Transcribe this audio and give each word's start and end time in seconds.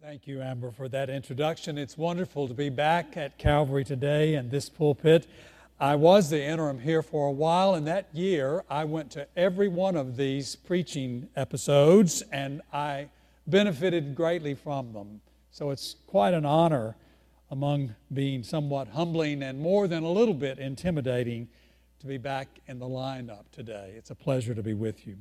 Thank 0.00 0.28
you, 0.28 0.40
Amber, 0.40 0.70
for 0.70 0.88
that 0.90 1.10
introduction. 1.10 1.76
It's 1.76 1.98
wonderful 1.98 2.46
to 2.46 2.54
be 2.54 2.68
back 2.68 3.16
at 3.16 3.36
Calvary 3.36 3.82
today 3.82 4.34
in 4.34 4.48
this 4.48 4.68
pulpit. 4.68 5.26
I 5.80 5.96
was 5.96 6.30
the 6.30 6.40
interim 6.40 6.78
here 6.78 7.02
for 7.02 7.26
a 7.26 7.32
while, 7.32 7.74
and 7.74 7.84
that 7.88 8.06
year 8.12 8.62
I 8.70 8.84
went 8.84 9.10
to 9.12 9.26
every 9.36 9.66
one 9.66 9.96
of 9.96 10.16
these 10.16 10.54
preaching 10.54 11.28
episodes, 11.34 12.22
and 12.30 12.62
I 12.72 13.08
benefited 13.48 14.14
greatly 14.14 14.54
from 14.54 14.92
them. 14.92 15.20
So 15.50 15.70
it's 15.70 15.96
quite 16.06 16.32
an 16.32 16.46
honor, 16.46 16.94
among 17.50 17.96
being 18.14 18.44
somewhat 18.44 18.86
humbling 18.86 19.42
and 19.42 19.58
more 19.58 19.88
than 19.88 20.04
a 20.04 20.12
little 20.12 20.32
bit 20.32 20.60
intimidating, 20.60 21.48
to 21.98 22.06
be 22.06 22.18
back 22.18 22.60
in 22.68 22.78
the 22.78 22.86
lineup 22.86 23.50
today. 23.50 23.94
It's 23.96 24.10
a 24.10 24.14
pleasure 24.14 24.54
to 24.54 24.62
be 24.62 24.74
with 24.74 25.08
you. 25.08 25.16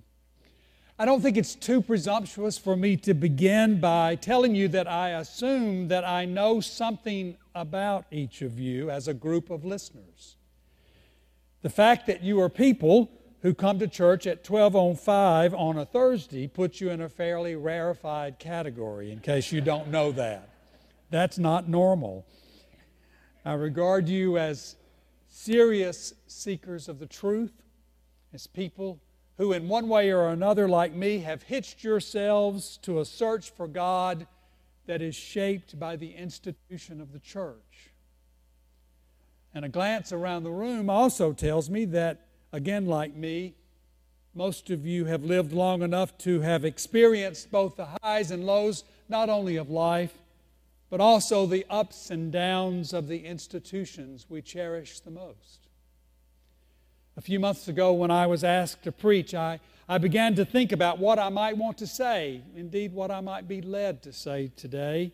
I 1.00 1.06
don't 1.06 1.22
think 1.22 1.38
it's 1.38 1.54
too 1.54 1.84
presumptuous 1.84 2.58
for 2.58 2.76
me 2.76 2.98
to 2.98 3.14
begin 3.14 3.80
by 3.80 4.16
telling 4.16 4.56
you 4.56 4.68
that 4.70 4.88
I 4.88 5.10
assume 5.10 5.90
that 5.90 6.04
I 6.04 6.26
know 6.26 6.60
something 6.60 7.38
about 7.54 8.06
each 8.10 8.42
of 8.42 8.60
you 8.60 8.90
as 8.90 9.08
a 9.08 9.14
group 9.14 9.52
of 9.52 9.64
listeners. 9.64 10.38
The 11.62 11.70
fact 11.70 12.08
that 12.08 12.24
you 12.24 12.42
are 12.42 12.50
people 12.50 13.12
who 13.44 13.54
come 13.54 13.78
to 13.78 13.88
church 13.88 14.26
at 14.26 14.44
12:05 14.44 15.54
on 15.54 15.78
a 15.78 15.86
Thursday 15.86 16.48
puts 16.48 16.82
you 16.82 16.90
in 16.90 17.02
a 17.02 17.10
fairly 17.10 17.56
rarefied 17.56 18.40
category 18.40 19.12
in 19.12 19.20
case 19.20 19.52
you 19.52 19.62
don't 19.62 19.90
know 19.90 20.12
that. 20.14 20.50
That's 21.12 21.38
not 21.38 21.70
normal. 21.70 22.26
I 23.46 23.54
regard 23.54 24.10
you 24.10 24.40
as 24.40 24.78
serious 25.28 26.16
seekers 26.26 26.90
of 26.90 26.98
the 26.98 27.06
truth, 27.06 27.54
as 28.34 28.48
people 28.48 29.00
who, 29.38 29.54
in 29.54 29.68
one 29.68 29.88
way 29.88 30.12
or 30.12 30.30
another, 30.30 30.68
like 30.68 30.94
me, 30.94 31.20
have 31.20 31.44
hitched 31.44 31.84
yourselves 31.84 32.78
to 32.82 33.00
a 33.00 33.06
search 33.06 33.52
for 33.52 33.68
God 33.68 34.28
that 34.88 35.02
is 35.02 35.16
shaped 35.16 35.80
by 35.80 35.96
the 35.96 36.14
institution 36.14 37.02
of 37.02 37.12
the 37.14 37.20
church. 37.20 37.92
And 39.54 39.64
a 39.64 39.70
glance 39.70 40.12
around 40.12 40.44
the 40.44 40.52
room 40.52 40.90
also 40.90 41.34
tells 41.34 41.70
me 41.70 41.86
that, 41.86 42.28
again, 42.52 42.86
like 42.86 43.16
me, 43.16 43.56
most 44.34 44.70
of 44.70 44.86
you 44.86 45.06
have 45.06 45.24
lived 45.24 45.52
long 45.52 45.82
enough 45.82 46.18
to 46.20 46.42
have 46.42 46.64
experienced 46.64 47.52
both 47.52 47.76
the 47.76 47.88
highs 48.04 48.32
and 48.32 48.46
lows, 48.46 48.84
not 49.10 49.30
only 49.30 49.56
of 49.56 49.70
life, 49.70 50.14
but 50.90 51.02
also 51.02 51.46
the 51.46 51.66
ups 51.70 52.12
and 52.12 52.32
downs 52.32 52.94
of 52.94 53.08
the 53.08 53.26
institutions 53.26 54.26
we 54.30 54.42
cherish 54.42 55.00
the 55.00 55.12
most. 55.12 55.67
A 57.18 57.22
few 57.22 57.40
months 57.40 57.68
ago, 57.68 57.94
when 57.94 58.12
I 58.12 58.28
was 58.28 58.44
asked 58.44 58.84
to 58.84 58.92
preach, 58.92 59.34
I, 59.34 59.60
I 59.90 59.98
began 59.98 60.36
to 60.36 60.46
think 60.46 60.72
about 60.72 61.00
what 61.00 61.18
I 61.18 61.30
might 61.30 61.58
want 61.58 61.80
to 61.80 61.88
say, 61.88 62.44
indeed, 62.56 62.94
what 62.94 63.10
I 63.10 63.22
might 63.22 63.48
be 63.48 63.60
led 63.60 64.04
to 64.04 64.14
say 64.14 64.52
today. 64.56 65.12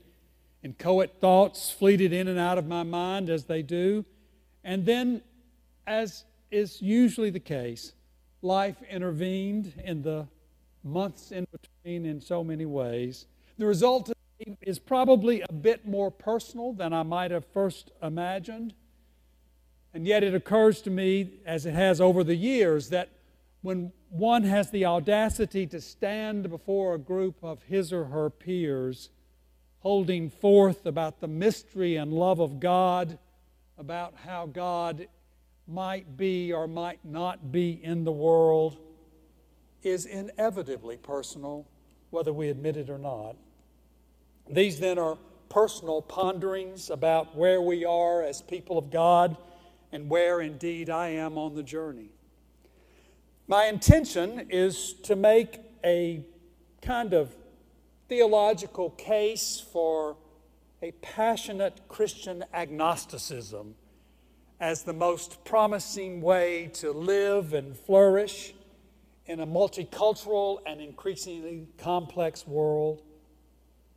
Inchoate 0.64 1.22
thoughts 1.22 1.72
fleeted 1.72 2.12
in 2.12 2.28
and 2.28 2.38
out 2.38 2.58
of 2.58 2.68
my 2.68 2.84
mind 2.84 3.30
as 3.30 3.46
they 3.46 3.62
do. 3.62 4.04
And 4.66 4.86
then, 4.86 5.22
as 5.88 6.26
is 6.52 6.82
usually 6.82 7.30
the 7.30 7.40
case, 7.40 7.94
life 8.42 8.76
intervened 8.90 9.72
in 9.86 10.02
the 10.02 10.28
months 10.84 11.32
in 11.32 11.48
between 11.54 12.06
in 12.06 12.20
so 12.20 12.44
many 12.44 12.66
ways. 12.66 13.28
The 13.58 13.66
result 13.66 14.12
is 14.62 14.78
probably 14.78 15.42
a 15.48 15.54
bit 15.54 15.88
more 15.88 16.12
personal 16.12 16.74
than 16.74 16.92
I 16.92 17.04
might 17.04 17.32
have 17.32 17.46
first 17.54 17.92
imagined. 18.02 18.74
And 19.94 20.08
yet 20.08 20.24
it 20.24 20.34
occurs 20.34 20.82
to 20.84 20.90
me, 20.90 21.40
as 21.46 21.66
it 21.66 21.74
has 21.74 22.02
over 22.02 22.24
the 22.24 22.36
years, 22.36 22.90
that 22.90 23.10
when 23.62 23.92
one 24.10 24.44
has 24.44 24.72
the 24.72 24.86
audacity 24.86 25.68
to 25.68 25.80
stand 25.80 26.50
before 26.50 26.96
a 26.96 27.00
group 27.00 27.36
of 27.44 27.64
his 27.64 27.94
or 27.94 28.06
her 28.06 28.30
peers, 28.30 29.10
holding 29.80 30.30
forth 30.30 30.86
about 30.86 31.20
the 31.20 31.28
mystery 31.28 31.96
and 31.96 32.12
love 32.12 32.40
of 32.40 32.60
God, 32.60 33.20
about 33.78 34.16
how 34.26 34.46
God 34.48 35.08
might 35.68 36.18
be 36.18 36.52
or 36.52 36.68
might 36.68 37.04
not 37.06 37.52
be 37.52 37.80
in 37.84 38.04
the 38.04 38.12
world, 38.12 38.78
is 39.84 40.06
inevitably 40.06 40.98
personal, 40.98 41.68
whether 42.10 42.34
we 42.34 42.50
admit 42.50 42.78
it 42.78 42.90
or 42.90 42.98
not. 42.98 43.36
These 44.50 44.80
then 44.80 44.98
are 44.98 45.18
personal 45.50 46.02
ponderings 46.02 46.90
about 46.90 47.36
where 47.36 47.62
we 47.62 47.86
are 47.86 48.24
as 48.24 48.42
people 48.42 48.78
of 48.78 48.90
God 48.90 49.38
and 49.94 50.10
where 50.10 50.42
indeed 50.42 50.90
I 50.90 51.10
am 51.10 51.38
on 51.38 51.54
the 51.54 51.62
journey. 51.62 52.10
My 53.48 53.66
intention 53.68 54.48
is 54.50 54.94
to 55.04 55.16
make 55.16 55.60
a 55.86 56.26
kind 56.82 57.14
of 57.14 57.34
theological 58.10 58.90
case 58.90 59.64
for 59.72 60.18
a 60.82 60.92
passionate 60.94 61.88
Christian 61.88 62.44
agnosticism 62.54 63.76
as 64.60 64.82
the 64.82 64.94
most 64.94 65.46
promising 65.46 66.22
way 66.22 66.72
to 66.74 66.92
live 66.92 67.54
and 67.54 67.78
flourish 67.78 68.56
in 69.28 69.42
a 69.42 69.48
multicultural 69.48 70.58
and 70.66 70.82
increasingly 70.82 71.68
complex 71.78 72.48
world, 72.48 73.04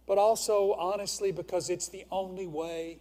but 0.06 0.18
also, 0.18 0.74
honestly, 0.74 1.32
because 1.32 1.70
it's 1.70 1.88
the 1.88 2.04
only 2.10 2.46
way 2.46 2.98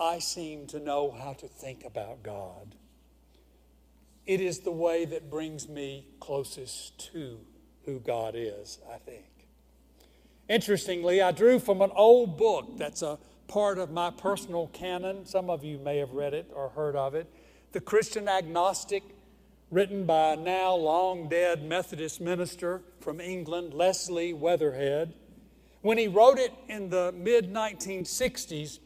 I 0.00 0.18
seem 0.20 0.66
to 0.68 0.78
know 0.78 1.10
how 1.10 1.32
to 1.34 1.48
think 1.48 1.84
about 1.84 2.22
God. 2.22 2.74
It 4.26 4.40
is 4.40 4.60
the 4.60 4.70
way 4.70 5.04
that 5.06 5.30
brings 5.30 5.68
me 5.68 6.06
closest 6.20 7.12
to 7.12 7.40
who 7.84 7.98
God 7.98 8.34
is, 8.36 8.78
I 8.92 8.98
think. 8.98 9.24
Interestingly, 10.48 11.20
I 11.20 11.32
drew 11.32 11.58
from 11.58 11.82
an 11.82 11.90
old 11.94 12.36
book 12.36 12.76
that's 12.76 13.02
a 13.02 13.18
part 13.48 13.78
of 13.78 13.90
my 13.90 14.10
personal 14.10 14.68
canon. 14.68 15.26
Some 15.26 15.50
of 15.50 15.64
you 15.64 15.78
may 15.78 15.96
have 15.96 16.12
read 16.12 16.34
it 16.34 16.50
or 16.54 16.68
heard 16.68 16.94
of 16.94 17.14
it. 17.14 17.32
The 17.72 17.80
Christian 17.80 18.28
Agnostic, 18.28 19.02
written 19.70 20.04
by 20.04 20.34
a 20.34 20.36
now 20.36 20.74
long 20.74 21.28
dead 21.28 21.62
Methodist 21.64 22.20
minister 22.20 22.82
from 23.00 23.20
England, 23.20 23.74
Leslie 23.74 24.32
Weatherhead. 24.32 25.14
When 25.80 25.98
he 25.98 26.08
wrote 26.08 26.38
it 26.38 26.52
in 26.68 26.90
the 26.90 27.12
mid 27.12 27.52
1960s, 27.52 28.78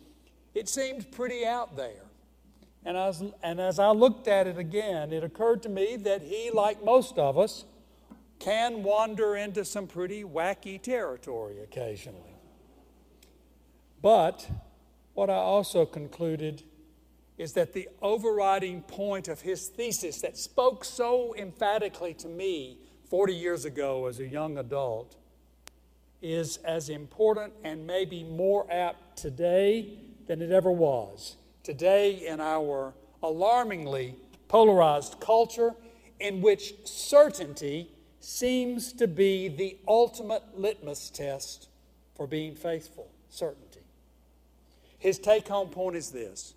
it 0.54 0.68
seemed 0.68 1.10
pretty 1.12 1.44
out 1.46 1.76
there. 1.76 2.04
And 2.84 2.96
as, 2.96 3.22
and 3.42 3.60
as 3.60 3.78
I 3.78 3.90
looked 3.90 4.26
at 4.26 4.46
it 4.46 4.58
again, 4.58 5.12
it 5.12 5.22
occurred 5.22 5.62
to 5.62 5.68
me 5.68 5.96
that 5.96 6.22
he, 6.22 6.50
like 6.50 6.84
most 6.84 7.18
of 7.18 7.38
us, 7.38 7.64
can 8.38 8.82
wander 8.82 9.36
into 9.36 9.64
some 9.64 9.86
pretty 9.86 10.24
wacky 10.24 10.82
territory 10.82 11.60
occasionally. 11.62 12.34
But 14.00 14.48
what 15.14 15.30
I 15.30 15.34
also 15.34 15.86
concluded 15.86 16.64
is 17.38 17.52
that 17.52 17.72
the 17.72 17.88
overriding 18.02 18.82
point 18.82 19.28
of 19.28 19.41
his 19.41 19.68
thesis 19.68 20.20
that 20.20 20.36
spoke 20.36 20.84
so 20.84 21.34
emphatically 21.38 22.14
to 22.14 22.28
me 22.28 22.78
40 23.08 23.34
years 23.34 23.64
ago 23.64 24.06
as 24.06 24.18
a 24.18 24.26
young 24.26 24.58
adult 24.58 25.16
is 26.20 26.56
as 26.58 26.88
important 26.88 27.52
and 27.62 27.86
maybe 27.86 28.24
more 28.24 28.66
apt 28.70 29.16
today 29.16 29.98
than 30.27 30.43
it 30.43 30.50
ever 30.50 30.71
was. 30.71 31.37
Today, 31.62 32.27
in 32.27 32.41
our 32.41 32.94
alarmingly 33.22 34.16
polarized 34.49 35.21
culture, 35.21 35.75
in 36.21 36.41
which 36.41 36.75
certainty 36.84 37.91
seems 38.21 38.93
to 38.93 39.09
be 39.09 39.49
the 39.49 39.77
ultimate 39.87 40.59
litmus 40.59 41.10
test 41.10 41.69
for 42.15 42.27
being 42.27 42.55
faithful 42.55 43.10
certainty. 43.28 43.81
His 44.99 45.19
take 45.19 45.49
home 45.49 45.71
point 45.71 45.97
is 45.97 46.10
this 46.10 46.54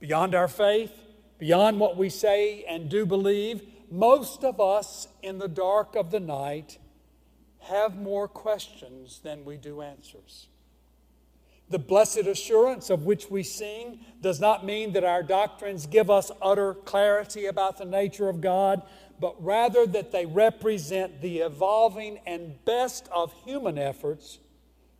beyond 0.00 0.34
our 0.34 0.48
faith, 0.48 0.92
beyond 1.38 1.80
what 1.80 1.96
we 1.96 2.08
say 2.08 2.64
and 2.64 2.88
do 2.88 3.04
believe, 3.04 3.62
most 3.90 4.44
of 4.44 4.60
us 4.60 5.08
in 5.22 5.38
the 5.38 5.48
dark 5.48 5.94
of 5.94 6.10
the 6.10 6.20
night 6.20 6.78
have 7.60 7.96
more 7.96 8.28
questions 8.28 9.20
than 9.22 9.44
we 9.44 9.56
do 9.56 9.82
answers. 9.82 10.48
The 11.70 11.78
blessed 11.78 12.18
assurance 12.18 12.90
of 12.90 13.04
which 13.04 13.30
we 13.30 13.42
sing 13.42 14.00
does 14.20 14.38
not 14.38 14.64
mean 14.64 14.92
that 14.92 15.04
our 15.04 15.22
doctrines 15.22 15.86
give 15.86 16.10
us 16.10 16.30
utter 16.42 16.74
clarity 16.74 17.46
about 17.46 17.78
the 17.78 17.84
nature 17.84 18.28
of 18.28 18.40
God, 18.40 18.82
but 19.18 19.42
rather 19.42 19.86
that 19.86 20.12
they 20.12 20.26
represent 20.26 21.22
the 21.22 21.38
evolving 21.38 22.18
and 22.26 22.62
best 22.64 23.08
of 23.12 23.32
human 23.44 23.78
efforts 23.78 24.40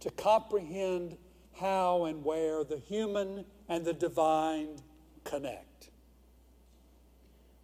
to 0.01 0.11
comprehend 0.11 1.17
how 1.61 2.05
and 2.05 2.25
where 2.25 2.65
the 2.65 2.79
human 2.79 3.45
and 3.69 3.85
the 3.85 3.93
divine 3.93 4.77
connect. 5.23 5.91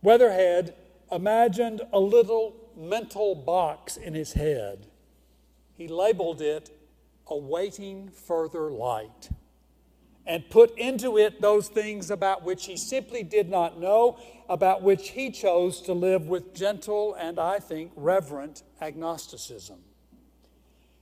Weatherhead 0.03 0.75
imagined 1.11 1.83
a 1.93 2.01
little 2.01 2.55
mental 2.77 3.35
box 3.35 3.97
in 3.97 4.15
his 4.15 4.35
head. 4.35 4.87
He 5.75 5.89
labeled 5.89 6.41
it 6.41 6.71
awaiting 7.31 8.11
further 8.11 8.71
light, 8.71 9.31
and 10.27 10.49
put 10.51 10.77
into 10.79 11.17
it 11.17 11.41
those 11.41 11.69
things 11.69 12.11
about 12.11 12.45
which 12.45 12.67
he 12.67 12.77
simply 12.77 13.23
did 13.23 13.49
not 13.49 13.81
know, 13.81 14.19
about 14.49 14.83
which 14.83 15.11
he 15.11 15.31
chose 15.31 15.81
to 15.83 15.93
live 15.93 16.29
with 16.29 16.55
gentle 16.55 17.15
and, 17.15 17.39
I 17.39 17.59
think, 17.59 17.93
reverent 17.97 18.63
agnosticism. 18.81 19.79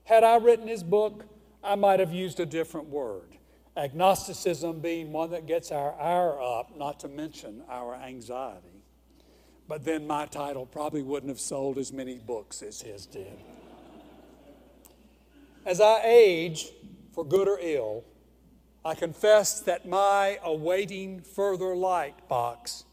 Had 0.04 0.24
I 0.24 0.36
written 0.36 0.68
his 0.68 0.82
book 0.82 1.24
I 1.62 1.74
might 1.74 2.00
have 2.00 2.12
used 2.12 2.40
a 2.40 2.46
different 2.46 2.88
word. 2.88 3.36
Agnosticism 3.76 4.80
being 4.80 5.12
one 5.12 5.30
that 5.30 5.46
gets 5.46 5.70
our 5.70 5.98
ire 6.00 6.40
up, 6.40 6.76
not 6.76 7.00
to 7.00 7.08
mention 7.08 7.62
our 7.68 7.94
anxiety. 7.94 8.82
But 9.68 9.84
then 9.84 10.06
my 10.06 10.26
title 10.26 10.66
probably 10.66 11.02
wouldn't 11.02 11.28
have 11.28 11.40
sold 11.40 11.78
as 11.78 11.92
many 11.92 12.18
books 12.18 12.62
as 12.62 12.80
his 12.80 13.06
did. 13.06 13.38
As 15.68 15.82
I 15.82 16.00
age, 16.02 16.70
for 17.12 17.26
good 17.26 17.46
or 17.46 17.58
ill, 17.60 18.02
I 18.86 18.94
confess 18.94 19.60
that 19.60 19.86
my 19.86 20.38
awaiting 20.42 21.20
further 21.20 21.76
light 21.76 22.26
box 22.26 22.84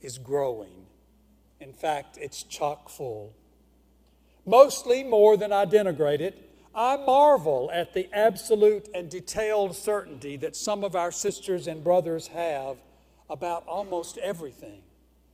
is 0.00 0.16
growing. 0.16 0.86
In 1.58 1.72
fact, 1.72 2.16
it's 2.16 2.44
chock 2.44 2.88
full. 2.88 3.34
Mostly 4.46 5.02
more 5.02 5.36
than 5.36 5.52
I 5.52 5.66
denigrate 5.66 6.20
it, 6.20 6.48
I 6.76 6.96
marvel 6.96 7.72
at 7.74 7.92
the 7.92 8.08
absolute 8.12 8.88
and 8.94 9.10
detailed 9.10 9.74
certainty 9.74 10.36
that 10.36 10.54
some 10.54 10.84
of 10.84 10.94
our 10.94 11.10
sisters 11.10 11.66
and 11.66 11.82
brothers 11.82 12.28
have 12.28 12.76
about 13.28 13.66
almost 13.66 14.16
everything. 14.18 14.82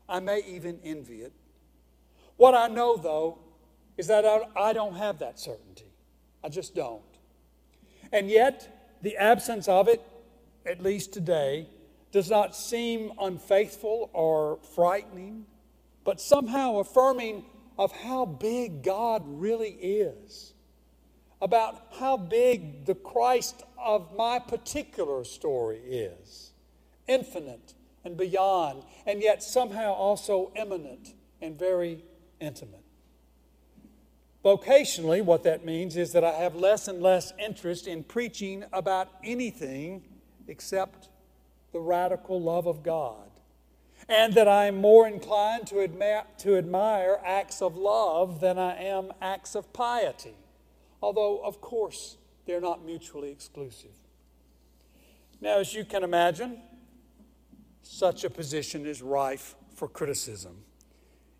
I 0.09 0.21
may 0.21 0.41
even 0.49 0.81
envy 0.83 1.21
it. 1.21 1.35
What 2.39 2.55
I 2.55 2.69
know, 2.69 2.97
though, 2.97 3.41
is 3.99 4.07
that 4.07 4.25
I 4.57 4.73
don't 4.73 4.97
have 4.97 5.19
that 5.19 5.39
certainty. 5.39 5.92
I 6.45 6.49
just 6.49 6.75
don't. 6.75 7.03
And 8.13 8.29
yet, 8.29 8.97
the 9.03 9.17
absence 9.17 9.69
of 9.69 9.89
it, 9.89 10.03
at 10.67 10.83
least 10.83 11.13
today, 11.13 11.67
does 12.11 12.31
not 12.31 12.55
seem 12.55 13.13
unfaithful 13.21 14.11
or 14.13 14.59
frightening, 14.75 15.47
but 16.05 16.21
somehow 16.21 16.77
affirming 16.77 17.45
of 17.79 17.93
how 17.93 18.27
big 18.27 18.83
God 18.83 19.23
really 19.27 19.71
is 19.71 20.53
about 21.41 21.87
how 21.99 22.17
big 22.17 22.85
the 22.85 22.95
Christ 22.95 23.65
of 23.77 24.15
my 24.17 24.39
particular 24.39 25.25
story 25.25 25.79
is 25.79 26.53
infinite 27.09 27.75
and 28.05 28.17
beyond, 28.17 28.85
and 29.07 29.21
yet 29.21 29.43
somehow 29.43 29.93
also 29.93 30.53
immanent 30.55 31.15
and 31.41 31.59
very 31.59 32.05
intimate. 32.41 32.82
Vocationally, 34.45 35.23
what 35.23 35.45
that 35.45 35.65
means 35.65 35.97
is 35.97 36.13
that 36.13 36.25
I 36.25 36.33
have 36.33 36.57
less 36.57 36.89
and 36.89 37.01
less 37.01 37.33
interest 37.39 37.87
in 37.87 38.03
preaching 38.03 38.65
about 38.73 39.09
anything 39.23 40.03
except 40.49 41.09
the 41.73 41.81
radical 41.81 42.41
love 42.41 42.67
of 42.67 42.83
God. 42.83 43.31
And 44.09 44.35
that 44.35 44.49
I 44.49 44.67
am 44.67 44.77
more 44.77 45.07
inclined 45.07 45.69
to 45.69 45.81
admire, 45.81 46.25
to 46.39 46.57
admire 46.57 47.21
acts 47.25 47.63
of 47.63 47.77
love 47.77 48.41
than 48.41 48.59
I 48.59 48.77
am 48.83 49.13
acts 49.21 49.55
of 49.55 49.73
piety 49.73 50.35
although, 51.03 51.39
of 51.39 51.61
course, 51.61 52.17
they're 52.47 52.61
not 52.61 52.85
mutually 52.85 53.31
exclusive. 53.31 53.91
Now, 55.41 55.59
as 55.59 55.75
you 55.75 55.85
can 55.85 56.05
imagine, 56.05 56.63
such 57.83 58.23
a 58.23 58.31
position 58.31 58.87
is 58.87 59.03
rife 59.03 59.57
for 59.75 59.89
criticism. 59.89 60.63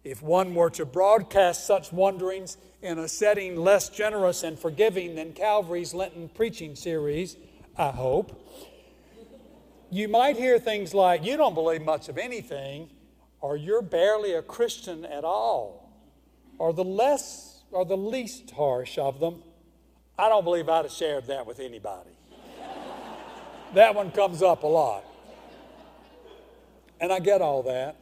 If 0.05 0.23
one 0.23 0.55
were 0.55 0.71
to 0.71 0.85
broadcast 0.85 1.67
such 1.67 1.93
wonderings 1.93 2.57
in 2.81 2.99
a 2.99 3.09
setting 3.09 3.57
less 3.57 3.89
generous 3.89 4.43
and 4.43 4.59
forgiving 4.59 5.15
than 5.15 5.33
Calvary's 5.33 5.95
Lenten 5.95 6.29
preaching 6.29 6.75
series, 6.75 7.37
I 7.77 7.91
hope, 7.91 8.39
you 9.91 10.09
might 10.09 10.37
hear 10.37 10.59
things 10.59 10.93
like, 10.93 11.25
You 11.25 11.37
don't 11.37 11.55
believe 11.55 11.83
much 11.83 12.09
of 12.09 12.19
anything, 12.19 12.91
or 13.41 13.57
you're 13.57 13.83
barely 13.83 14.33
a 14.33 14.43
Christian 14.43 15.05
at 15.05 15.25
all, 15.25 15.91
or 16.59 16.73
the 16.73 16.85
less 16.85 17.53
or 17.73 17.85
the 17.85 17.97
least 17.97 18.51
harsh 18.53 18.99
of 18.99 19.19
them, 19.19 19.43
I 20.19 20.29
don't 20.29 20.45
believe 20.45 20.69
I'd 20.69 20.85
have 20.85 20.93
shared 20.93 21.27
that 21.27 21.47
with 21.47 21.59
anybody. 21.59 22.11
that 23.75 23.95
one 23.95 24.11
comes 24.13 24.43
up 24.43 24.63
a 24.63 24.67
lot. 24.67 25.05
And 27.01 27.13
I 27.13 27.19
get 27.19 27.41
all 27.41 27.63
that. 27.65 27.97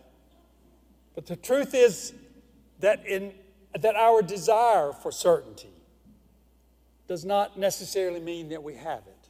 But 1.20 1.26
the 1.26 1.36
truth 1.36 1.74
is 1.74 2.14
that, 2.78 3.04
in, 3.04 3.34
that 3.78 3.94
our 3.94 4.22
desire 4.22 4.90
for 4.90 5.12
certainty 5.12 5.74
does 7.08 7.26
not 7.26 7.58
necessarily 7.58 8.20
mean 8.20 8.48
that 8.48 8.62
we 8.62 8.76
have 8.76 9.02
it. 9.06 9.28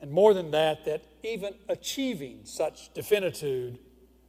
And 0.00 0.10
more 0.10 0.32
than 0.32 0.50
that, 0.52 0.86
that 0.86 1.02
even 1.22 1.56
achieving 1.68 2.40
such 2.44 2.90
definitude 2.94 3.80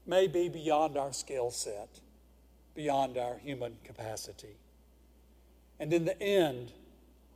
may 0.05 0.27
be 0.27 0.49
beyond 0.49 0.97
our 0.97 1.13
skill 1.13 1.49
set, 1.49 2.01
beyond 2.75 3.17
our 3.17 3.37
human 3.37 3.77
capacity. 3.85 4.57
And 5.79 5.93
in 5.93 6.03
the 6.03 6.21
end, 6.21 6.73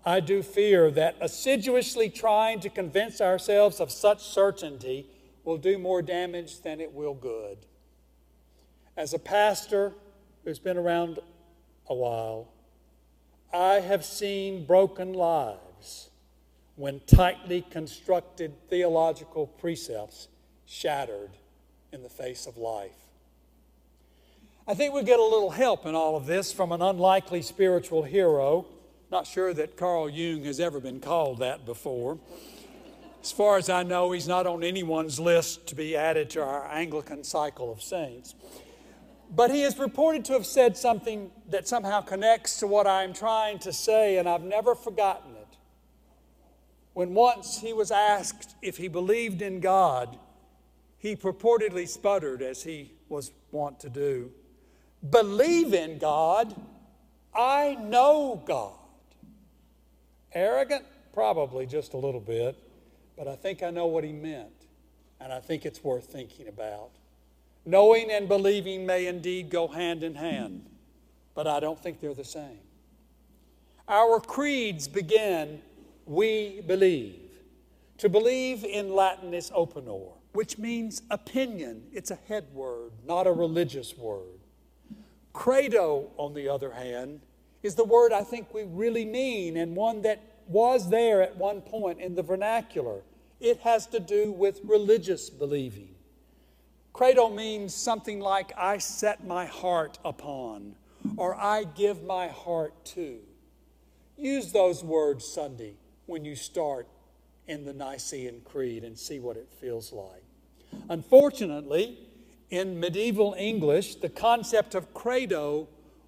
I 0.05 0.19
do 0.19 0.43
fear 0.43 0.91
that 0.91 1.15
assiduously 1.21 2.09
trying 2.09 2.59
to 2.59 2.69
convince 2.69 3.21
ourselves 3.21 3.79
of 3.79 3.89
such 3.89 4.21
certainty 4.21 5.07
will 5.45 5.55
do 5.55 5.77
more 5.77 6.01
damage 6.01 6.59
than 6.59 6.81
it 6.81 6.91
will 6.91 7.13
good. 7.13 7.59
As 8.97 9.13
a 9.13 9.19
pastor 9.19 9.93
who's 10.43 10.59
been 10.59 10.75
around 10.75 11.19
a 11.87 11.93
while, 11.93 12.49
I 13.53 13.75
have 13.75 14.03
seen 14.03 14.65
broken 14.65 15.13
lives 15.13 16.09
when 16.75 16.99
tightly 17.07 17.61
constructed 17.69 18.53
theological 18.69 19.47
precepts 19.47 20.27
shattered 20.65 21.29
in 21.93 22.03
the 22.03 22.09
face 22.09 22.45
of 22.47 22.57
life. 22.57 22.91
I 24.67 24.73
think 24.73 24.93
we 24.93 25.03
get 25.03 25.19
a 25.19 25.23
little 25.23 25.51
help 25.51 25.85
in 25.85 25.95
all 25.95 26.17
of 26.17 26.25
this 26.25 26.51
from 26.51 26.73
an 26.73 26.81
unlikely 26.81 27.41
spiritual 27.41 28.03
hero 28.03 28.65
not 29.09 29.25
sure 29.25 29.53
that 29.53 29.77
Carl 29.77 30.09
Jung 30.09 30.43
has 30.43 30.59
ever 30.59 30.79
been 30.79 30.99
called 30.99 31.39
that 31.39 31.65
before. 31.65 32.17
As 33.23 33.31
far 33.31 33.57
as 33.57 33.69
I 33.69 33.83
know, 33.83 34.11
he's 34.11 34.27
not 34.27 34.45
on 34.45 34.63
anyone's 34.63 35.19
list 35.19 35.67
to 35.67 35.75
be 35.75 35.95
added 35.95 36.29
to 36.31 36.43
our 36.43 36.69
Anglican 36.69 37.23
cycle 37.23 37.71
of 37.71 37.81
saints. 37.81 38.35
But 39.29 39.51
he 39.51 39.63
is 39.63 39.77
reported 39.77 40.25
to 40.25 40.33
have 40.33 40.45
said 40.45 40.77
something 40.77 41.31
that 41.49 41.67
somehow 41.67 42.01
connects 42.01 42.59
to 42.59 42.67
what 42.67 42.87
I'm 42.87 43.13
trying 43.13 43.59
to 43.59 43.73
say, 43.73 44.17
and 44.17 44.27
I've 44.27 44.43
never 44.43 44.73
forgotten 44.73 45.31
it. 45.35 45.57
When 46.93 47.13
once 47.13 47.59
he 47.59 47.73
was 47.73 47.91
asked 47.91 48.55
if 48.61 48.77
he 48.77 48.87
believed 48.87 49.41
in 49.41 49.59
God, 49.59 50.17
he 50.97 51.15
purportedly 51.15 51.87
sputtered, 51.87 52.41
as 52.41 52.63
he 52.63 52.93
was 53.09 53.31
wont 53.51 53.79
to 53.81 53.89
do 53.89 54.31
Believe 55.07 55.73
in 55.73 55.99
God, 55.99 56.55
I 57.33 57.77
know 57.79 58.41
God. 58.45 58.73
Arrogant? 60.33 60.85
Probably 61.13 61.65
just 61.65 61.93
a 61.93 61.97
little 61.97 62.19
bit, 62.19 62.55
but 63.15 63.27
I 63.27 63.35
think 63.35 63.61
I 63.61 63.69
know 63.69 63.85
what 63.85 64.03
he 64.03 64.11
meant, 64.11 64.65
and 65.19 65.31
I 65.31 65.39
think 65.39 65.65
it's 65.65 65.83
worth 65.83 66.05
thinking 66.05 66.47
about. 66.47 66.89
Knowing 67.67 68.09
and 68.09 68.29
believing 68.29 68.85
may 68.85 69.07
indeed 69.07 69.49
go 69.49 69.67
hand 69.67 70.01
in 70.01 70.15
hand, 70.15 70.65
but 71.35 71.45
I 71.45 71.59
don't 71.59 71.77
think 71.77 71.99
they're 71.99 72.13
the 72.13 72.23
same. 72.23 72.61
Our 73.89 74.21
creeds 74.21 74.87
begin, 74.87 75.61
we 76.05 76.61
believe. 76.65 77.19
To 77.97 78.07
believe 78.07 78.63
in 78.63 78.95
Latin 78.95 79.33
is 79.33 79.51
opinor, 79.53 80.13
which 80.31 80.57
means 80.57 81.01
opinion. 81.11 81.83
It's 81.91 82.09
a 82.09 82.17
head 82.29 82.45
word, 82.53 82.93
not 83.05 83.27
a 83.27 83.33
religious 83.33 83.97
word. 83.97 84.39
Credo, 85.33 86.11
on 86.15 86.33
the 86.33 86.47
other 86.47 86.71
hand, 86.71 87.19
is 87.63 87.75
the 87.75 87.83
word 87.83 88.13
I 88.13 88.23
think 88.23 88.53
we 88.53 88.63
really 88.63 89.03
mean 89.03 89.57
and 89.57 89.75
one 89.75 90.03
that 90.03 90.23
was 90.47 90.89
there 90.89 91.21
at 91.21 91.35
one 91.35 91.59
point 91.59 91.99
in 91.99 92.15
the 92.15 92.23
vernacular. 92.23 93.01
It 93.41 93.59
has 93.59 93.87
to 93.87 93.99
do 93.99 94.31
with 94.31 94.61
religious 94.63 95.29
believing. 95.29 95.96
Credo 96.97 97.29
means 97.29 97.75
something 97.75 98.19
like 98.19 98.51
I 98.57 98.79
set 98.79 99.23
my 99.23 99.45
heart 99.45 99.99
upon 100.03 100.73
or 101.15 101.35
I 101.35 101.63
give 101.63 102.03
my 102.03 102.27
heart 102.27 102.73
to. 102.85 103.19
Use 104.17 104.51
those 104.51 104.83
words 104.83 105.23
Sunday 105.23 105.75
when 106.07 106.25
you 106.25 106.35
start 106.35 106.87
in 107.45 107.65
the 107.65 107.73
Nicene 107.73 108.41
Creed 108.43 108.83
and 108.83 108.97
see 108.97 109.19
what 109.19 109.37
it 109.37 109.47
feels 109.61 109.93
like. 109.93 110.23
Unfortunately, 110.89 111.99
in 112.49 112.79
medieval 112.79 113.35
English, 113.37 113.97
the 113.97 114.09
concept 114.09 114.73
of 114.73 114.95
credo 114.95 115.67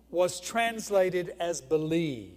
was 0.10 0.40
translated 0.40 1.36
as 1.40 1.62
believe. 1.62 2.34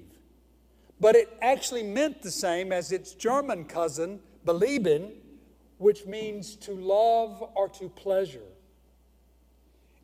But 1.00 1.16
it 1.16 1.34
actually 1.40 1.84
meant 1.84 2.20
the 2.20 2.30
same 2.30 2.70
as 2.70 2.92
its 2.92 3.14
German 3.14 3.64
cousin, 3.64 4.20
belieben, 4.44 5.12
which 5.82 6.06
means 6.06 6.54
to 6.54 6.72
love 6.72 7.42
or 7.54 7.68
to 7.68 7.88
pleasure. 7.88 8.40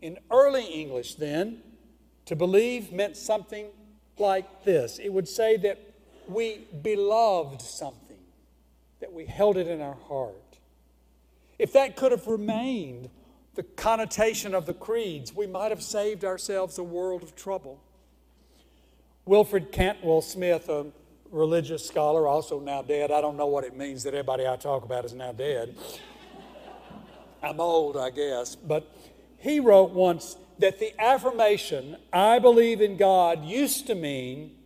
In 0.03 0.19
early 0.31 0.65
English, 0.65 1.15
then, 1.15 1.63
to 2.27 2.35
believe 2.37 2.93
meant 2.93 3.17
something 3.17 3.69
like 4.19 4.65
this 4.65 4.99
it 4.99 5.13
would 5.13 5.29
say 5.29 5.57
that 5.57 5.79
we 6.29 6.67
beloved 6.83 7.63
something, 7.63 8.19
that 9.01 9.13
we 9.13 9.25
held 9.25 9.57
it 9.57 9.69
in 9.69 9.81
our 9.81 9.97
heart. 10.09 10.35
If 11.59 11.73
that 11.73 11.97
could 11.97 12.11
have 12.13 12.27
remained, 12.27 13.09
the 13.55 13.63
connotation 13.63 14.55
of 14.55 14.67
the 14.67 14.75
creeds, 14.75 15.35
we 15.35 15.47
might 15.47 15.71
have 15.71 15.83
saved 15.83 16.25
ourselves 16.25 16.79
a 16.79 16.83
world 16.83 17.23
of 17.23 17.35
trouble. 17.35 17.81
Wilfred 19.25 19.73
Cantwell 19.73 20.23
Smith, 20.23 20.69
a 20.69 20.87
religious 21.31 21.87
scholar, 21.87 22.27
also 22.27 22.61
now 22.61 22.83
dead. 22.83 23.11
I 23.11 23.21
don't 23.21 23.37
know 23.37 23.47
what 23.47 23.65
it 23.65 23.77
means 23.77 24.03
that 24.05 24.15
everybody 24.15 24.47
I 24.47 24.57
talk 24.57 24.85
about 24.85 25.05
is 25.05 25.13
now 25.13 25.33
dead. 25.33 25.75
I'm 27.43 27.61
old, 27.61 27.97
I 27.97 28.11
guess. 28.11 28.57
But 28.57 28.91
he 29.39 29.61
wrote 29.61 29.91
once 29.91 30.37
that 30.59 30.79
the 30.79 30.93
affirmation, 31.01 31.97
I 32.13 32.39
believe 32.39 32.81
in 32.81 32.97
God, 32.97 33.45
used 33.45 33.87
to 33.87 33.95
mean, 33.95 34.57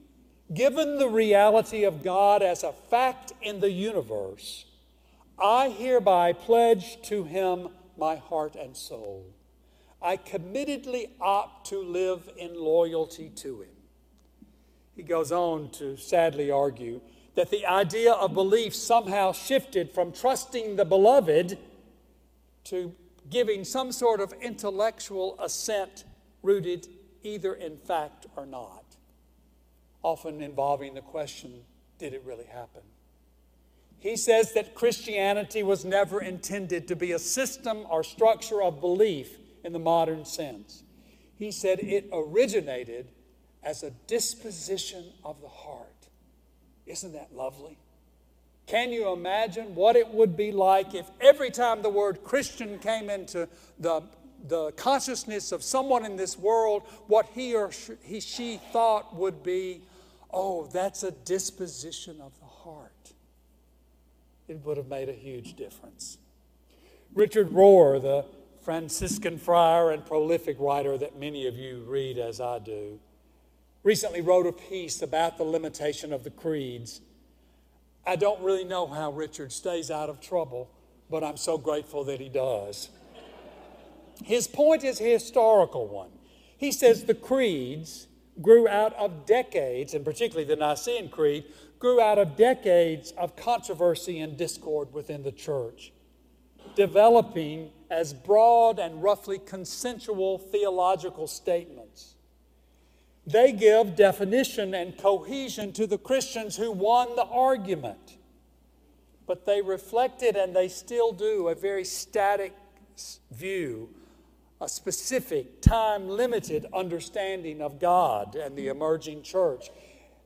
given 0.53 0.99
the 0.99 1.09
reality 1.09 1.85
of 1.85 2.03
God 2.03 2.43
as 2.43 2.63
a 2.63 2.73
fact 2.73 3.33
in 3.43 3.61
the 3.61 3.71
universe, 3.71 4.65
I 5.39 5.69
hereby 5.69 6.33
pledge 6.33 7.01
to 7.03 7.25
him 7.25 7.69
my 7.99 8.17
heart 8.17 8.55
and 8.55 8.77
soul. 8.77 9.27
I 10.01 10.17
committedly 10.17 11.11
opt 11.21 11.69
to 11.69 11.81
live 11.81 12.29
in 12.37 12.59
loyalty 12.59 13.31
to 13.37 13.63
him. 13.63 13.72
He 14.95 15.03
goes 15.03 15.33
on 15.33 15.71
to 15.73 15.97
sadly 15.97 16.51
argue 16.51 17.01
that 17.35 17.51
the 17.51 17.67
idea 17.67 18.13
of 18.13 18.35
belief 18.35 18.75
somehow 18.75 19.33
shifted 19.33 19.91
from 19.91 20.13
trusting 20.13 20.77
the 20.77 20.85
beloved 20.85 21.59
to 22.65 22.95
giving 23.31 23.65
some 23.65 23.91
sort 23.91 24.21
of 24.21 24.33
intellectual 24.43 25.39
assent 25.41 26.05
rooted 26.43 26.89
either 27.23 27.55
in 27.55 27.77
fact 27.77 28.27
or 28.37 28.45
not, 28.45 28.85
often 30.03 30.43
involving 30.43 30.95
the 30.95 31.01
question 31.01 31.63
did 31.99 32.13
it 32.13 32.23
really 32.25 32.47
happen? 32.47 32.83
He 33.99 34.17
says 34.17 34.53
that 34.55 34.75
Christianity 34.75 35.63
was 35.63 35.85
never 35.85 36.21
intended 36.21 36.89
to 36.89 36.97
be 36.97 37.13
a 37.13 37.19
system 37.21 37.87
or 37.89 38.03
structure 38.03 38.61
of 38.61 38.81
belief 38.81 39.39
in 39.63 39.73
the 39.73 39.79
modern 39.79 40.25
sense. 40.25 40.83
He 41.37 41.53
said 41.53 41.79
it 41.79 42.09
originated 42.13 43.09
as 43.63 43.83
a 43.83 43.91
disposition 44.07 45.05
of 45.25 45.41
the 45.41 45.49
heart. 45.49 45.89
Isn't 46.87 47.13
that 47.13 47.35
lovely? 47.35 47.79
Can 48.67 48.93
you 48.93 49.13
imagine 49.13 49.75
what 49.75 49.97
it 49.97 50.09
would 50.09 50.37
be 50.37 50.53
like 50.53 50.95
if 50.95 51.11
every 51.21 51.51
time 51.51 51.83
the 51.83 51.91
word 51.91 52.25
Christian 52.25 52.79
came 52.79 53.11
into 53.11 53.49
the, 53.79 54.03
the 54.49 54.73
consciousness 54.73 55.53
of 55.53 55.63
someone 55.63 56.05
in 56.05 56.17
this 56.17 56.39
world, 56.39 56.83
what 57.07 57.27
he 57.35 57.55
or 57.55 57.71
he, 58.03 58.21
she 58.21 58.61
thought 58.73 59.15
would 59.15 59.43
be, 59.43 59.83
oh, 60.33 60.67
that's 60.67 61.03
a 61.03 61.11
disposition 61.11 62.21
of 62.21 62.33
the 62.41 62.47
heart? 62.47 63.13
It 64.49 64.65
would 64.65 64.77
have 64.77 64.89
made 64.89 65.09
a 65.09 65.13
huge 65.15 65.55
difference. 65.55 66.19
Richard 67.15 67.51
Rohr, 67.51 68.01
the 68.01 68.25
Franciscan 68.63 69.39
friar 69.39 69.91
and 69.91 70.07
prolific 70.07 70.57
writer 70.59 70.97
that 70.97 71.19
many 71.19 71.47
of 71.47 71.57
you 71.57 71.85
read 71.87 72.17
as 72.17 72.41
I 72.41 72.59
do, 72.59 72.99
recently 73.83 74.21
wrote 74.21 74.47
a 74.47 74.53
piece 74.53 75.03
about 75.03 75.39
the 75.39 75.45
limitation 75.45 76.13
of 76.13 76.25
the 76.25 76.31
creeds. 76.31 77.01
I 78.07 78.17
don't 78.17 78.41
really 78.43 78.65
know 78.65 78.87
how 78.87 79.13
Richard 79.13 79.53
stays 79.53 79.91
out 79.91 80.09
of 80.09 80.21
trouble, 80.21 80.71
but 81.11 81.25
I'm 81.25 81.37
so 81.37 81.59
grateful 81.59 82.05
that 82.05 82.21
he 82.21 82.29
does. 82.29 82.91
His 84.25 84.47
point 84.47 84.85
is 84.85 85.01
a 85.01 85.05
historical 85.05 85.89
one. 85.89 86.11
He 86.57 86.71
says 86.71 87.05
the 87.05 87.15
creeds 87.15 88.07
grew 88.41 88.69
out 88.69 88.95
of 88.95 89.27
decades, 89.27 89.95
and 89.95 90.05
particularly 90.05 90.47
the 90.47 90.57
Nicene 90.57 91.09
Creed, 91.09 91.45
grew 91.79 92.01
out 92.01 92.19
of 92.19 92.37
decades 92.37 93.11
of 93.13 93.35
controversy 93.35 94.21
and 94.21 94.37
discord 94.37 94.93
within 94.93 95.25
the 95.25 95.33
church, 95.33 95.93
developing 96.77 97.71
as 97.91 98.15
broad 98.15 98.79
and 98.79 99.03
roughly 99.03 99.39
consensual 99.39 100.39
theological 100.39 101.27
statements. 101.27 102.15
They 103.27 103.53
give 103.53 103.95
definition 103.95 104.75
and 104.75 104.97
cohesion 104.99 105.73
to 105.75 105.87
the 105.87 105.99
Christians 105.99 106.57
who 106.57 106.73
won 106.73 107.15
the 107.15 107.25
argument. 107.25 108.17
But 109.27 109.47
they 109.47 109.63
reflected, 109.63 110.37
and 110.37 110.55
they 110.55 110.69
still 110.69 111.13
do, 111.13 111.49
a 111.49 111.55
very 111.55 111.85
static 111.85 112.55
view, 113.31 113.89
a 114.61 114.69
specific, 114.69 115.61
time 115.63 116.09
limited 116.09 116.67
understanding 116.75 117.63
of 117.63 117.79
God 117.79 118.35
and 118.35 118.57
the 118.57 118.69
emerging 118.69 119.23
church. 119.23 119.71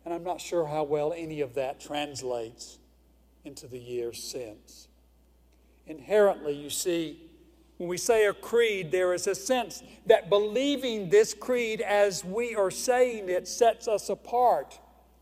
And 0.04 0.14
I'm 0.14 0.24
not 0.24 0.40
sure 0.40 0.66
how 0.66 0.84
well 0.84 1.12
any 1.12 1.40
of 1.40 1.54
that 1.54 1.80
translates 1.80 2.78
into 3.44 3.66
the 3.66 3.78
years 3.78 4.22
since. 4.22 4.88
Inherently, 5.86 6.54
you 6.54 6.70
see, 6.70 7.20
when 7.78 7.88
we 7.88 7.98
say 7.98 8.26
a 8.26 8.32
creed, 8.32 8.90
there 8.90 9.12
is 9.12 9.26
a 9.26 9.34
sense 9.34 9.82
that 10.06 10.30
believing 10.30 11.10
this 11.10 11.34
creed 11.34 11.80
as 11.82 12.24
we 12.24 12.54
are 12.54 12.70
saying 12.70 13.28
it 13.28 13.46
sets 13.46 13.86
us 13.86 14.08
apart 14.08 14.78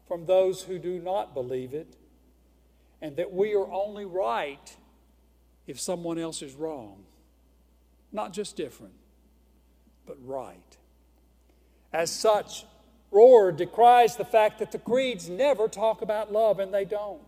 from 0.06 0.26
those 0.26 0.62
who 0.62 0.78
do 0.78 1.00
not 1.00 1.34
believe 1.34 1.74
it, 1.74 1.96
and 3.02 3.16
that 3.16 3.32
we 3.32 3.54
are 3.54 3.70
only 3.72 4.04
right 4.04 4.76
if 5.66 5.80
someone 5.80 6.18
else 6.18 6.42
is 6.42 6.54
wrong. 6.54 7.04
Not 8.12 8.32
just 8.32 8.56
different, 8.56 8.94
but 10.06 10.16
right. 10.24 10.78
As 11.92 12.12
such, 12.12 12.64
Rohr 13.12 13.56
decries 13.56 14.16
the 14.16 14.24
fact 14.24 14.58
that 14.60 14.70
the 14.70 14.78
creeds 14.78 15.28
never 15.28 15.66
talk 15.66 16.02
about 16.02 16.32
love, 16.32 16.60
and 16.60 16.72
they 16.72 16.84
don't. 16.84 17.20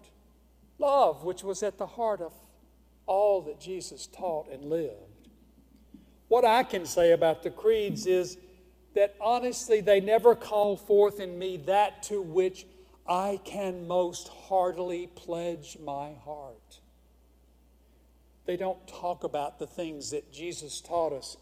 Love, 0.78 1.25
which 1.25 1.42
was 1.42 1.62
at 1.62 1.78
the 1.78 1.87
heart 1.87 2.21
of 2.21 2.33
all 3.06 3.40
that 3.42 3.59
Jesus 3.59 4.06
taught 4.06 4.49
and 4.50 4.66
lived. 4.66 5.15
What 6.37 6.45
I 6.45 6.64
can 6.64 6.85
say 6.85 7.12
about 7.12 7.43
the 7.43 7.49
creeds 7.49 8.05
is 8.05 8.37
that 8.95 9.14
honestly, 9.23 9.81
they 9.81 10.02
never 10.02 10.35
call 10.35 10.76
forth 10.76 11.19
in 11.19 11.38
me 11.38 11.57
that 11.64 12.02
to 12.02 12.21
which 12.21 12.66
I 13.09 13.40
can 13.43 13.88
most 13.88 14.28
heartily 14.28 15.07
pledge 15.07 15.78
my 15.83 16.12
heart. 16.26 16.81
They 18.45 18.59
don't 18.59 18.87
talk 18.87 19.25
about 19.25 19.59
the 19.59 19.66
things 19.66 20.11
that 20.11 20.31
Jesus 20.31 20.83
taught 20.83 21.14
us 21.14 21.38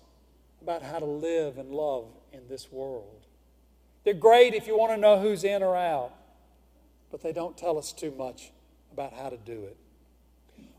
about 0.62 0.84
how 0.84 1.00
to 1.00 1.06
live 1.06 1.58
and 1.58 1.72
love 1.72 2.06
in 2.32 2.46
this 2.48 2.70
world. 2.70 3.26
They're 4.04 4.14
great 4.14 4.54
if 4.54 4.68
you 4.68 4.78
want 4.78 4.92
to 4.92 4.96
know 4.96 5.18
who's 5.18 5.42
in 5.42 5.64
or 5.64 5.74
out, 5.76 6.12
but 7.10 7.20
they 7.20 7.32
don't 7.32 7.58
tell 7.58 7.78
us 7.78 7.92
too 7.92 8.12
much 8.16 8.52
about 8.92 9.12
how 9.12 9.28
to 9.28 9.38
do 9.38 9.64
it. 9.64 9.76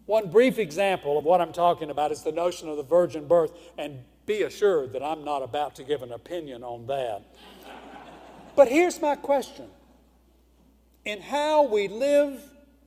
One 0.05 0.29
brief 0.29 0.59
example 0.59 1.17
of 1.17 1.25
what 1.25 1.41
I'm 1.41 1.53
talking 1.53 1.89
about 1.89 2.11
is 2.11 2.21
the 2.21 2.31
notion 2.31 2.69
of 2.69 2.77
the 2.77 2.83
virgin 2.83 3.27
birth, 3.27 3.51
and 3.77 4.03
be 4.25 4.43
assured 4.43 4.93
that 4.93 5.03
I'm 5.03 5.23
not 5.23 5.43
about 5.43 5.75
to 5.75 5.83
give 5.83 6.01
an 6.01 6.11
opinion 6.11 6.63
on 6.63 6.87
that. 6.87 7.23
but 8.55 8.67
here's 8.67 9.01
my 9.01 9.15
question 9.15 9.67
In 11.05 11.21
how 11.21 11.63
we 11.63 11.87
live 11.87 12.41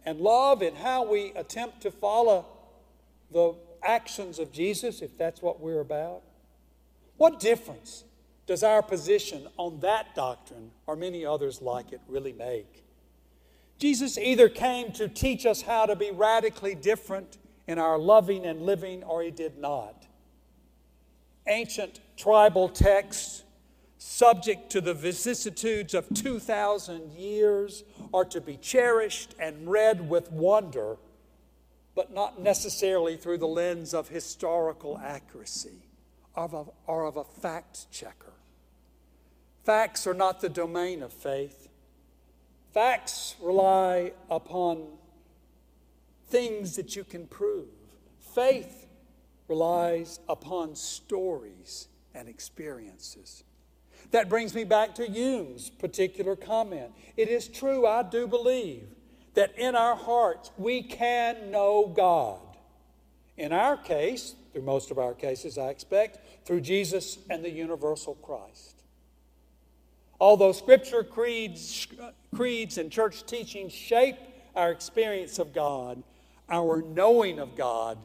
and 0.04 0.20
love, 0.20 0.62
and 0.62 0.76
how 0.76 1.04
we 1.04 1.32
attempt 1.34 1.82
to 1.82 1.90
follow 1.90 2.46
the 3.30 3.54
actions 3.82 4.38
of 4.38 4.52
Jesus, 4.52 5.02
if 5.02 5.18
that's 5.18 5.42
what 5.42 5.60
we're 5.60 5.80
about, 5.80 6.22
what 7.16 7.40
difference 7.40 8.04
does 8.46 8.62
our 8.62 8.82
position 8.82 9.46
on 9.58 9.80
that 9.80 10.14
doctrine 10.14 10.70
or 10.86 10.96
many 10.96 11.26
others 11.26 11.60
like 11.60 11.92
it 11.92 12.00
really 12.08 12.32
make? 12.32 12.84
Jesus 13.78 14.18
either 14.18 14.48
came 14.48 14.92
to 14.92 15.08
teach 15.08 15.46
us 15.46 15.62
how 15.62 15.86
to 15.86 15.94
be 15.94 16.10
radically 16.10 16.74
different 16.74 17.38
in 17.66 17.78
our 17.78 17.98
loving 17.98 18.44
and 18.44 18.62
living, 18.62 19.04
or 19.04 19.22
he 19.22 19.30
did 19.30 19.58
not. 19.58 20.06
Ancient 21.46 22.00
tribal 22.16 22.68
texts, 22.68 23.44
subject 23.98 24.70
to 24.70 24.80
the 24.80 24.94
vicissitudes 24.94 25.94
of 25.94 26.08
2,000 26.12 27.12
years, 27.12 27.84
are 28.12 28.24
to 28.24 28.40
be 28.40 28.56
cherished 28.56 29.34
and 29.38 29.68
read 29.70 30.08
with 30.08 30.32
wonder, 30.32 30.96
but 31.94 32.12
not 32.12 32.40
necessarily 32.40 33.16
through 33.16 33.38
the 33.38 33.46
lens 33.46 33.94
of 33.94 34.08
historical 34.08 34.98
accuracy 34.98 35.82
or 36.34 37.06
of 37.06 37.16
a 37.16 37.24
fact 37.24 37.90
checker. 37.90 38.32
Facts 39.64 40.06
are 40.06 40.14
not 40.14 40.40
the 40.40 40.48
domain 40.48 41.02
of 41.02 41.12
faith. 41.12 41.67
Facts 42.78 43.34
rely 43.42 44.12
upon 44.30 44.86
things 46.28 46.76
that 46.76 46.94
you 46.94 47.02
can 47.02 47.26
prove. 47.26 47.66
Faith 48.36 48.86
relies 49.48 50.20
upon 50.28 50.76
stories 50.76 51.88
and 52.14 52.28
experiences. 52.28 53.42
That 54.12 54.28
brings 54.28 54.54
me 54.54 54.62
back 54.62 54.94
to 54.94 55.10
Jung's 55.10 55.70
particular 55.70 56.36
comment. 56.36 56.92
It 57.16 57.28
is 57.28 57.48
true, 57.48 57.84
I 57.84 58.04
do 58.04 58.28
believe, 58.28 58.86
that 59.34 59.58
in 59.58 59.74
our 59.74 59.96
hearts 59.96 60.52
we 60.56 60.84
can 60.84 61.50
know 61.50 61.92
God. 61.96 62.38
In 63.36 63.52
our 63.52 63.76
case, 63.76 64.36
through 64.52 64.62
most 64.62 64.92
of 64.92 65.00
our 65.00 65.14
cases, 65.14 65.58
I 65.58 65.70
expect, 65.70 66.46
through 66.46 66.60
Jesus 66.60 67.18
and 67.28 67.44
the 67.44 67.50
universal 67.50 68.14
Christ. 68.14 68.84
Although 70.20 70.52
Scripture 70.52 71.04
creeds, 71.04 71.86
creeds 72.34 72.78
and 72.78 72.90
church 72.90 73.24
teachings 73.24 73.72
shape 73.72 74.16
our 74.54 74.70
experience 74.72 75.38
of 75.38 75.52
God, 75.52 76.02
our 76.48 76.82
knowing 76.82 77.38
of 77.38 77.56
God 77.56 77.98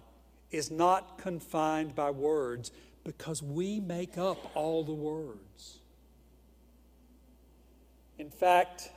is 0.51 0.69
not 0.69 1.17
confined 1.17 1.95
by 1.95 2.11
words 2.11 2.71
because 3.03 3.41
we 3.41 3.79
make 3.79 4.17
up 4.17 4.51
all 4.55 4.83
the 4.83 4.93
words. 4.93 5.79
In 8.19 8.29
fact, 8.29 8.91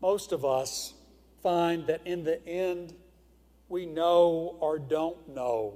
most 0.00 0.32
of 0.32 0.44
us 0.44 0.94
find 1.42 1.86
that 1.86 2.00
in 2.06 2.24
the 2.24 2.44
end, 2.46 2.94
we 3.68 3.84
know 3.84 4.56
or 4.60 4.78
don't 4.78 5.28
know 5.34 5.74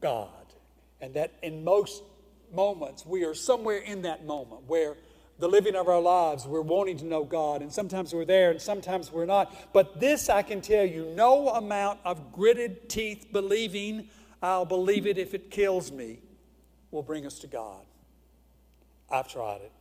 God. 0.00 0.28
And 1.00 1.14
that 1.14 1.32
in 1.42 1.64
most 1.64 2.02
moments, 2.52 3.06
we 3.06 3.24
are 3.24 3.34
somewhere 3.34 3.78
in 3.78 4.02
that 4.02 4.26
moment 4.26 4.62
where 4.66 4.96
the 5.42 5.48
living 5.48 5.74
of 5.74 5.88
our 5.88 6.00
lives, 6.00 6.46
we're 6.46 6.60
wanting 6.60 6.96
to 6.96 7.04
know 7.04 7.24
God. 7.24 7.62
And 7.62 7.72
sometimes 7.72 8.14
we're 8.14 8.24
there 8.24 8.52
and 8.52 8.62
sometimes 8.62 9.10
we're 9.10 9.26
not. 9.26 9.52
But 9.72 9.98
this 9.98 10.30
I 10.30 10.42
can 10.42 10.60
tell 10.60 10.84
you 10.84 11.12
no 11.16 11.48
amount 11.48 11.98
of 12.04 12.32
gritted 12.32 12.88
teeth 12.88 13.26
believing, 13.32 14.08
I'll 14.40 14.64
believe 14.64 15.04
it 15.04 15.18
if 15.18 15.34
it 15.34 15.50
kills 15.50 15.90
me, 15.90 16.20
will 16.92 17.02
bring 17.02 17.26
us 17.26 17.40
to 17.40 17.48
God. 17.48 17.84
I've 19.10 19.26
tried 19.26 19.62
it. 19.62 19.72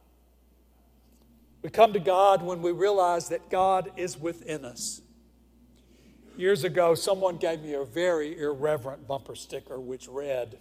We 1.61 1.69
come 1.69 1.93
to 1.93 1.99
God 1.99 2.41
when 2.41 2.63
we 2.63 2.71
realize 2.71 3.29
that 3.29 3.51
God 3.51 3.91
is 3.95 4.17
within 4.17 4.65
us. 4.65 4.99
Years 6.37 6.63
ago, 6.63 6.95
someone 6.95 7.37
gave 7.37 7.61
me 7.61 7.75
a 7.75 7.83
very 7.83 8.35
irreverent 8.35 9.07
bumper 9.07 9.35
sticker 9.35 9.79
which 9.79 10.07
read, 10.07 10.57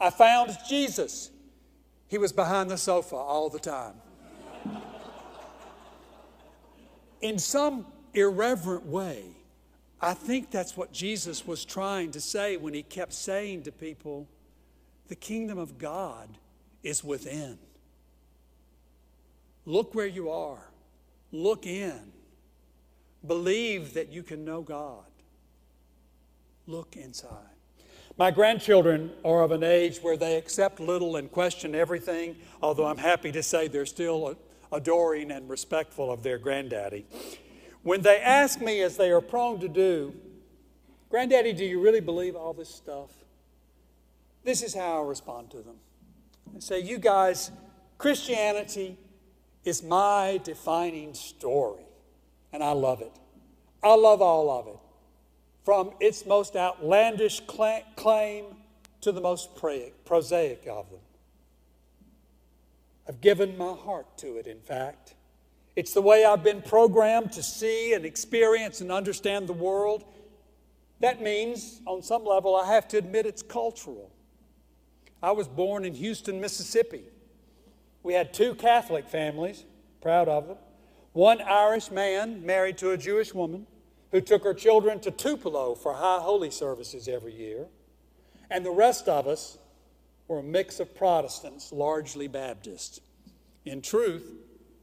I 0.00 0.08
found 0.08 0.56
Jesus. 0.66 1.28
He 2.08 2.18
was 2.18 2.32
behind 2.32 2.70
the 2.70 2.78
sofa 2.78 3.16
all 3.16 3.50
the 3.50 3.58
time. 3.58 3.94
In 7.20 7.38
some 7.38 7.86
irreverent 8.14 8.86
way, 8.86 9.24
I 10.00 10.14
think 10.14 10.50
that's 10.50 10.76
what 10.76 10.92
Jesus 10.92 11.46
was 11.46 11.64
trying 11.64 12.12
to 12.12 12.20
say 12.20 12.56
when 12.56 12.72
he 12.72 12.82
kept 12.82 13.12
saying 13.12 13.64
to 13.64 13.72
people, 13.72 14.28
The 15.08 15.16
kingdom 15.16 15.58
of 15.58 15.78
God 15.78 16.28
is 16.82 17.04
within. 17.04 17.58
Look 19.66 19.94
where 19.94 20.06
you 20.06 20.30
are, 20.30 20.70
look 21.30 21.66
in. 21.66 22.12
Believe 23.26 23.94
that 23.94 24.12
you 24.12 24.22
can 24.22 24.44
know 24.44 24.62
God. 24.62 25.04
Look 26.66 26.96
inside. 26.96 27.57
My 28.18 28.32
grandchildren 28.32 29.12
are 29.24 29.42
of 29.42 29.52
an 29.52 29.62
age 29.62 29.98
where 29.98 30.16
they 30.16 30.36
accept 30.36 30.80
little 30.80 31.16
and 31.16 31.30
question 31.30 31.74
everything, 31.74 32.36
although 32.60 32.86
I'm 32.86 32.98
happy 32.98 33.30
to 33.32 33.42
say 33.42 33.68
they're 33.68 33.86
still 33.86 34.36
adoring 34.72 35.30
and 35.30 35.48
respectful 35.48 36.10
of 36.10 36.24
their 36.24 36.36
granddaddy. 36.36 37.06
When 37.82 38.02
they 38.02 38.20
ask 38.20 38.60
me, 38.60 38.82
as 38.82 38.96
they 38.96 39.10
are 39.10 39.20
prone 39.20 39.60
to 39.60 39.68
do, 39.68 40.14
Granddaddy, 41.10 41.54
do 41.54 41.64
you 41.64 41.80
really 41.80 42.00
believe 42.00 42.36
all 42.36 42.52
this 42.52 42.68
stuff? 42.68 43.10
This 44.44 44.62
is 44.62 44.74
how 44.74 45.02
I 45.02 45.06
respond 45.06 45.50
to 45.52 45.58
them. 45.58 45.76
I 46.54 46.60
say, 46.60 46.80
You 46.80 46.98
guys, 46.98 47.50
Christianity 47.96 48.98
is 49.64 49.82
my 49.82 50.40
defining 50.44 51.14
story, 51.14 51.84
and 52.52 52.62
I 52.62 52.72
love 52.72 53.00
it. 53.00 53.12
I 53.82 53.94
love 53.94 54.20
all 54.20 54.50
of 54.50 54.66
it, 54.66 54.78
from 55.68 55.90
its 56.00 56.24
most 56.24 56.56
outlandish 56.56 57.42
claim 57.44 58.46
to 59.02 59.12
the 59.12 59.20
most 59.20 59.50
prosaic 59.54 60.66
of 60.66 60.88
them. 60.88 61.00
I've 63.06 63.20
given 63.20 63.54
my 63.58 63.74
heart 63.74 64.16
to 64.16 64.38
it, 64.38 64.46
in 64.46 64.60
fact. 64.60 65.14
It's 65.76 65.92
the 65.92 66.00
way 66.00 66.24
I've 66.24 66.42
been 66.42 66.62
programmed 66.62 67.32
to 67.32 67.42
see 67.42 67.92
and 67.92 68.06
experience 68.06 68.80
and 68.80 68.90
understand 68.90 69.46
the 69.46 69.52
world. 69.52 70.04
That 71.00 71.20
means, 71.20 71.82
on 71.86 72.02
some 72.02 72.24
level, 72.24 72.56
I 72.56 72.66
have 72.72 72.88
to 72.88 72.96
admit 72.96 73.26
it's 73.26 73.42
cultural. 73.42 74.10
I 75.22 75.32
was 75.32 75.48
born 75.48 75.84
in 75.84 75.92
Houston, 75.92 76.40
Mississippi. 76.40 77.04
We 78.02 78.14
had 78.14 78.32
two 78.32 78.54
Catholic 78.54 79.06
families, 79.06 79.66
proud 80.00 80.30
of 80.30 80.48
them. 80.48 80.56
One 81.12 81.42
Irish 81.42 81.90
man 81.90 82.46
married 82.46 82.78
to 82.78 82.92
a 82.92 82.96
Jewish 82.96 83.34
woman 83.34 83.66
who 84.10 84.20
took 84.20 84.44
her 84.44 84.54
children 84.54 85.00
to 85.00 85.10
Tupelo 85.10 85.74
for 85.74 85.94
high 85.94 86.20
holy 86.20 86.50
services 86.50 87.08
every 87.08 87.34
year. 87.34 87.66
And 88.50 88.64
the 88.64 88.70
rest 88.70 89.08
of 89.08 89.26
us 89.26 89.58
were 90.26 90.38
a 90.38 90.42
mix 90.42 90.80
of 90.80 90.94
Protestants, 90.94 91.72
largely 91.72 92.28
Baptist. 92.28 93.00
In 93.64 93.82
truth, 93.82 94.32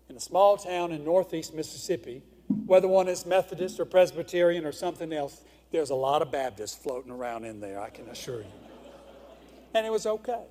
in 0.10 0.16
a 0.16 0.20
small 0.20 0.58
town 0.58 0.92
in 0.92 1.04
northeast 1.04 1.54
Mississippi, 1.56 2.22
whether 2.66 2.88
one 2.88 3.08
is 3.08 3.26
Methodist 3.26 3.80
or 3.80 3.86
Presbyterian 3.86 4.66
or 4.66 4.72
something 4.72 5.12
else, 5.12 5.42
there's 5.72 5.90
a 5.90 5.96
lot 5.96 6.22
of 6.22 6.32
Baptists 6.32 6.76
floating 6.76 7.12
around 7.12 7.46
in 7.46 7.60
there, 7.60 7.80
I 7.80 7.90
can 7.90 8.08
assure 8.08 8.42
you. 8.42 8.52
And 9.74 9.86
it 9.86 9.92
was 9.92 10.06
okay. 10.06 10.44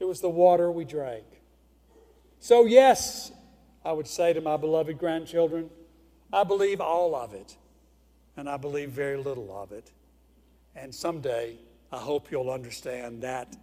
It 0.00 0.04
was 0.04 0.20
the 0.20 0.30
water 0.30 0.70
we 0.70 0.84
drank. 0.84 1.24
So, 2.40 2.64
yes, 2.64 3.32
I 3.84 3.92
would 3.92 4.06
say 4.06 4.32
to 4.32 4.40
my 4.40 4.56
beloved 4.56 4.98
grandchildren, 4.98 5.70
I 6.32 6.44
believe 6.44 6.80
all 6.80 7.14
of 7.14 7.34
it, 7.34 7.56
and 8.38 8.48
I 8.48 8.56
believe 8.56 8.90
very 8.90 9.16
little 9.16 9.50
of 9.60 9.72
it. 9.72 9.90
And 10.76 10.94
someday, 10.94 11.56
I 11.90 11.96
hope 11.98 12.30
you'll 12.30 12.50
understand 12.50 13.22
that 13.22 13.56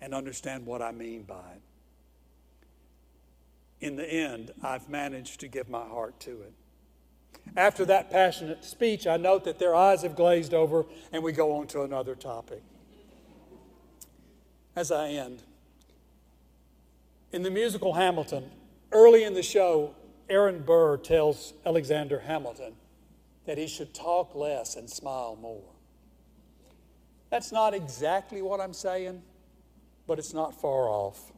and 0.00 0.12
understand 0.12 0.66
what 0.66 0.82
I 0.82 0.90
mean 0.90 1.22
by 1.22 1.36
it. 1.54 1.62
In 3.86 3.94
the 3.94 4.04
end, 4.04 4.50
I've 4.64 4.88
managed 4.88 5.38
to 5.40 5.48
give 5.48 5.68
my 5.68 5.84
heart 5.84 6.18
to 6.20 6.32
it. 6.42 6.52
After 7.56 7.84
that 7.84 8.10
passionate 8.10 8.64
speech, 8.64 9.06
I 9.06 9.16
note 9.16 9.44
that 9.44 9.60
their 9.60 9.76
eyes 9.76 10.02
have 10.02 10.16
glazed 10.16 10.54
over, 10.54 10.84
and 11.12 11.22
we 11.22 11.30
go 11.30 11.56
on 11.56 11.68
to 11.68 11.82
another 11.82 12.16
topic. 12.16 12.62
As 14.74 14.90
I 14.90 15.10
end, 15.10 15.40
in 17.30 17.42
the 17.42 17.50
musical 17.50 17.92
Hamilton, 17.92 18.50
early 18.90 19.22
in 19.22 19.34
the 19.34 19.42
show, 19.42 19.94
Aaron 20.28 20.62
Burr 20.64 20.96
tells 20.96 21.52
Alexander 21.64 22.20
Hamilton 22.20 22.74
that 23.46 23.58
he 23.58 23.66
should 23.66 23.94
talk 23.94 24.34
less 24.34 24.76
and 24.76 24.88
smile 24.88 25.36
more. 25.40 25.70
That's 27.30 27.52
not 27.52 27.74
exactly 27.74 28.42
what 28.42 28.60
I'm 28.60 28.74
saying, 28.74 29.22
but 30.06 30.18
it's 30.18 30.34
not 30.34 30.60
far 30.60 30.88
off. 30.88 31.32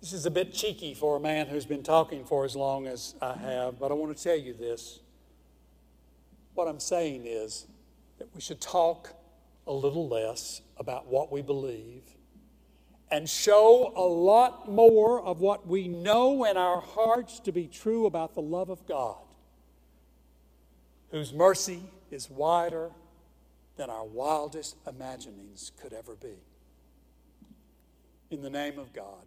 This 0.00 0.12
is 0.12 0.26
a 0.26 0.30
bit 0.30 0.52
cheeky 0.52 0.94
for 0.94 1.16
a 1.16 1.20
man 1.20 1.46
who's 1.46 1.66
been 1.66 1.82
talking 1.82 2.24
for 2.24 2.44
as 2.44 2.54
long 2.54 2.86
as 2.86 3.14
I 3.20 3.34
have, 3.34 3.78
but 3.78 3.90
I 3.90 3.94
want 3.94 4.16
to 4.16 4.22
tell 4.22 4.36
you 4.36 4.52
this. 4.52 5.00
What 6.54 6.68
I'm 6.68 6.80
saying 6.80 7.22
is 7.26 7.66
that 8.18 8.28
we 8.34 8.40
should 8.40 8.60
talk 8.60 9.14
a 9.66 9.72
little 9.72 10.08
less 10.08 10.60
about 10.76 11.06
what 11.06 11.32
we 11.32 11.42
believe 11.42 12.02
and 13.10 13.28
show 13.28 13.92
a 13.96 14.02
lot 14.02 14.70
more 14.70 15.20
of 15.22 15.40
what 15.40 15.66
we 15.66 15.88
know 15.88 16.44
in 16.44 16.56
our 16.56 16.80
hearts 16.80 17.40
to 17.40 17.52
be 17.52 17.66
true 17.66 18.06
about 18.06 18.34
the 18.34 18.42
love 18.42 18.68
of 18.68 18.86
God, 18.86 19.16
whose 21.16 21.32
mercy 21.32 21.82
is 22.10 22.28
wider 22.28 22.90
than 23.78 23.88
our 23.88 24.04
wildest 24.04 24.76
imaginings 24.86 25.72
could 25.80 25.94
ever 25.94 26.14
be. 26.14 26.34
In 28.30 28.42
the 28.42 28.50
name 28.50 28.78
of 28.78 28.92
God. 28.92 29.24